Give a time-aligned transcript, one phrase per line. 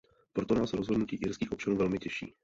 [0.33, 2.33] Proto nás rozhodnutí irských občanů velmi těší.